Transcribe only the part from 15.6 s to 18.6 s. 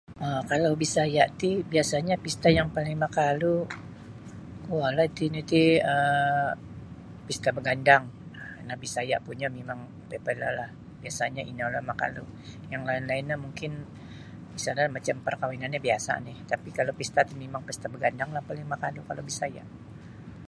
no biasa oni tapi kalau pista ti Pista Bagandanglah yang